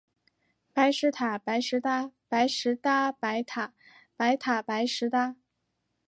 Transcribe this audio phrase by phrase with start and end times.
[0.73, 2.09] 白石塔，白石搭。
[2.27, 3.75] 白石搭白塔，
[4.15, 5.35] 白塔白石搭